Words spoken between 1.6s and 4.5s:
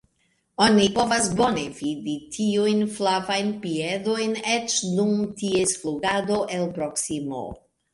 vidi tiujn flavajn piedojn